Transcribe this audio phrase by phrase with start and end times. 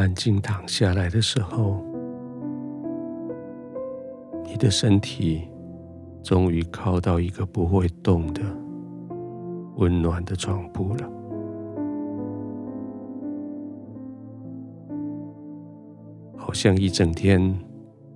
[0.00, 1.84] 安静躺下来的时候，
[4.46, 5.42] 你的身体
[6.22, 8.40] 终于靠到一个不会动的
[9.76, 11.10] 温暖的床铺了，
[16.34, 17.54] 好像一整天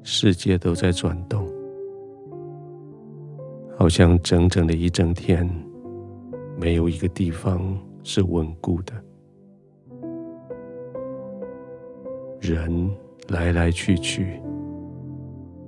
[0.03, 1.47] 世界都在转动，
[3.77, 5.47] 好像整整的一整天
[6.59, 9.04] 没有一个地方是稳固的。
[12.45, 12.91] 人
[13.29, 14.39] 来来去去，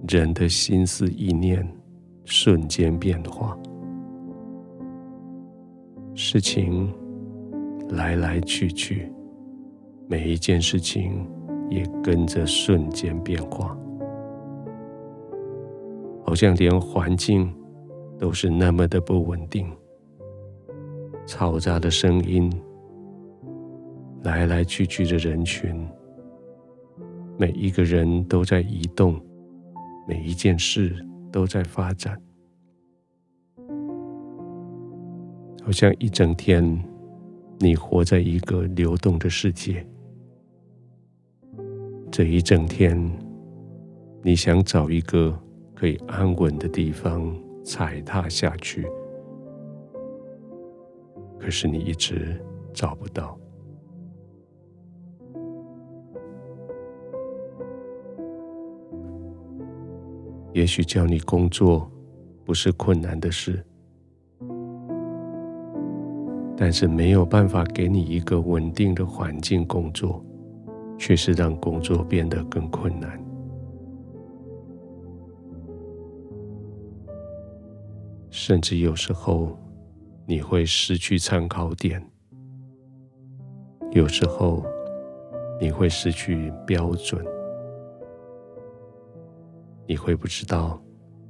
[0.06, 1.66] 人的心思意念
[2.26, 3.56] 瞬间变化，
[6.14, 6.92] 事情
[7.88, 9.10] 来来去去，
[10.06, 11.26] 每一件事情
[11.70, 13.74] 也跟着瞬间变化，
[16.26, 17.50] 好像连环境
[18.18, 19.66] 都是那么的不稳定，
[21.26, 22.52] 嘈杂的声音，
[24.24, 25.74] 来来去去的人群。
[27.38, 29.20] 每一个人都在移动，
[30.08, 30.96] 每一件事
[31.30, 32.18] 都在发展，
[35.62, 36.82] 好像一整天
[37.58, 39.86] 你活在一个流动的世界。
[42.10, 42.98] 这一整天，
[44.22, 45.38] 你想找一个
[45.74, 48.86] 可以安稳的地方踩踏下去，
[51.38, 52.42] 可是你一直
[52.72, 53.38] 找不到。
[60.56, 61.86] 也许叫你工作
[62.42, 63.62] 不是困难的事，
[66.56, 70.24] 但是没有办法给你一个稳定的环境工作，
[70.96, 73.22] 却是让工作变得更困难。
[78.30, 79.58] 甚至有时候
[80.24, 82.02] 你会失去参考点，
[83.92, 84.64] 有时候
[85.60, 87.35] 你会失去标准。
[89.88, 90.82] 你会不知道，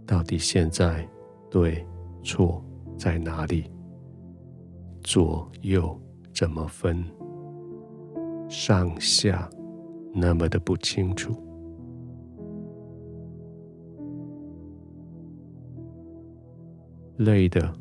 [0.06, 1.06] 到底现在
[1.50, 1.87] 对
[2.25, 2.65] 错
[2.97, 3.71] 在哪里，
[5.03, 6.00] 左右
[6.34, 7.05] 怎么分，
[8.49, 9.49] 上下
[10.15, 11.34] 那么的不清楚。
[17.19, 17.72] 累的，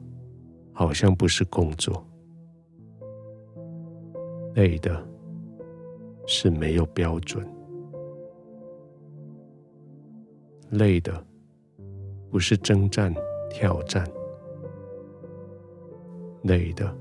[0.73, 2.05] 好像不是工作，
[4.53, 5.05] 累的
[6.25, 7.54] 是没有标准。
[10.77, 11.25] 累的
[12.29, 13.13] 不是征战
[13.49, 14.05] 挑战，
[16.43, 16.93] 累的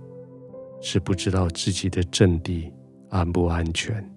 [0.81, 2.73] 是不知道自己的阵地
[3.11, 4.09] 安不安全。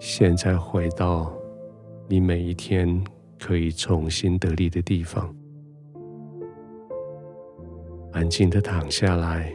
[0.00, 1.32] 现在回到
[2.08, 3.04] 你每一天
[3.38, 5.32] 可以重新得力的地方，
[8.10, 9.52] 安静的躺下来，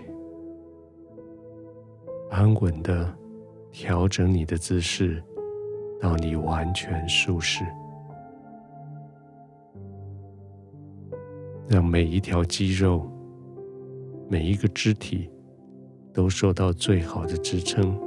[2.30, 3.23] 安稳的。
[3.74, 5.22] 调整你的姿势，
[6.00, 7.66] 到你完全舒适，
[11.68, 13.10] 让每一条肌肉、
[14.30, 15.28] 每一个肢体
[16.14, 18.00] 都受到最好的支撑，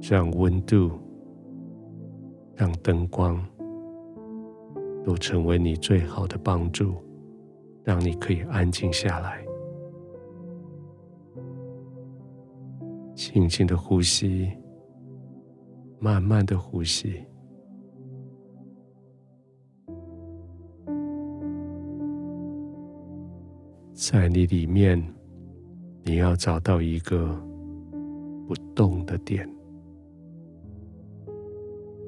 [0.00, 0.90] 让温度、
[2.56, 3.44] 让灯光
[5.04, 6.94] 都成为你最好的帮助，
[7.84, 9.47] 让你可以安静下来。
[13.18, 14.48] 轻轻的呼吸，
[15.98, 17.20] 慢慢的呼吸，
[23.92, 25.02] 在你里面，
[26.04, 27.34] 你要找到一个
[28.46, 29.50] 不动的点，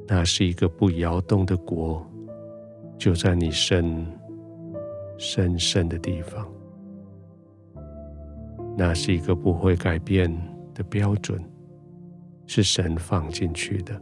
[0.07, 2.07] 那是一个不摇动的国，
[2.97, 4.07] 就在你深
[5.19, 6.47] 深深的地方，
[8.79, 10.50] 那是一个不会改变。
[10.81, 11.39] 的标准
[12.47, 14.01] 是神放进去的，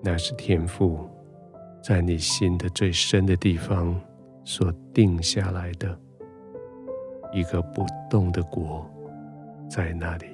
[0.00, 1.00] 那是天父
[1.82, 4.00] 在你心的最深的地方
[4.44, 5.98] 所定下来的
[7.32, 8.88] 一个不动的国，
[9.68, 10.26] 在那里，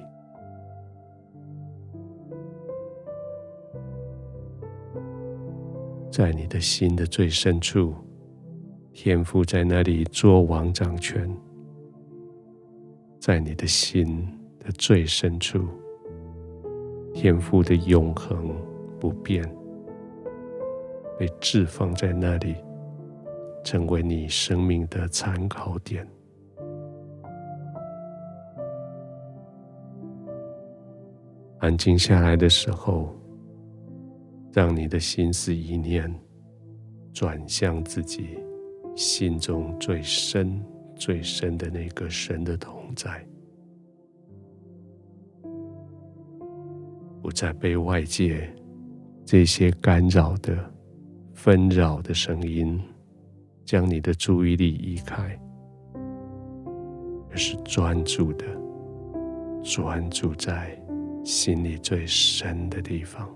[6.11, 7.95] 在你的心的最深处，
[8.93, 11.27] 天父在那里作王掌权。
[13.19, 14.27] 在你的心
[14.59, 15.67] 的最深处，
[17.13, 18.55] 天父的永恒
[18.99, 19.43] 不变，
[21.17, 22.55] 被置放在那里，
[23.63, 26.07] 成为你生命的参考点。
[31.59, 33.13] 安静下来的时候，
[34.53, 36.13] 让你的心思意念
[37.11, 38.37] 转向自己
[38.95, 40.63] 心中最深、
[40.97, 43.25] 最深的那个神的同在，
[47.21, 48.53] 不再被外界
[49.25, 50.57] 这些干扰的、
[51.33, 52.81] 纷扰的声音
[53.63, 55.39] 将你的注意力移开，
[57.29, 58.45] 而是专注的、
[59.63, 60.81] 专注在
[61.23, 63.29] 心里最深的地方。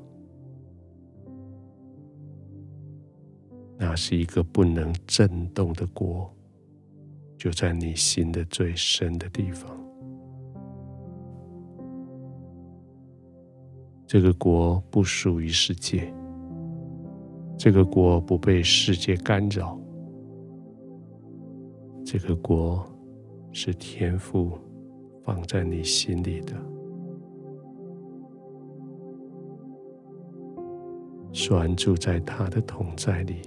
[3.78, 6.34] 那是一个不能震动的国，
[7.42, 9.76] 就在你心的最深的地方。
[14.06, 16.14] 这个国不属于世界，
[17.58, 19.76] 这个国不被世界干扰，
[22.06, 22.86] 这个国
[23.52, 24.52] 是天赋
[25.24, 26.54] 放在你心里的，
[31.34, 33.42] 拴住在他的同在里。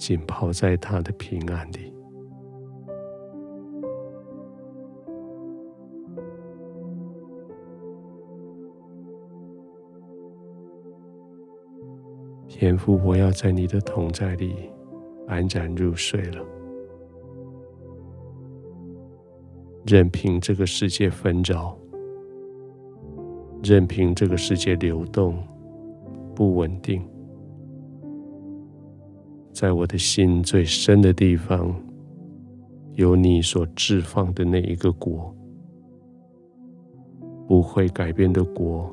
[0.00, 1.92] 浸泡在他的平安里，
[12.48, 14.70] 天父，我要在你的同在里
[15.28, 16.42] 安然入睡了。
[19.84, 21.76] 任凭这个世界纷扰，
[23.62, 25.36] 任凭这个世界流动
[26.34, 27.06] 不稳定。
[29.60, 31.74] 在我的心最深的地方，
[32.94, 35.36] 有你所置放的那一个国，
[37.46, 38.90] 不会改变的国，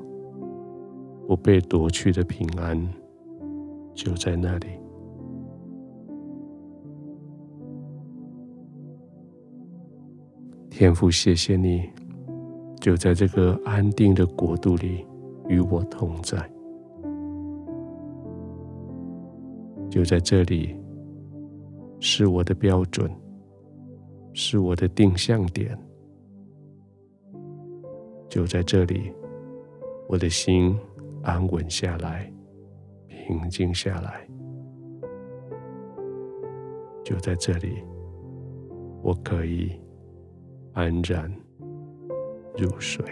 [1.26, 2.86] 不被夺去的平安，
[3.94, 4.68] 就在那里。
[10.70, 11.90] 天父，谢谢你，
[12.82, 15.06] 就在这个安定的国度里
[15.48, 16.38] 与我同在。
[19.98, 20.76] 就在这里，
[22.00, 23.12] 是我的标准，
[24.32, 25.76] 是我的定向点。
[28.30, 29.12] 就在这里，
[30.08, 30.78] 我的心
[31.24, 32.32] 安稳下来，
[33.08, 34.28] 平静下来。
[37.04, 37.84] 就在这里，
[39.02, 39.72] 我可以
[40.74, 41.28] 安然
[42.56, 43.04] 入睡。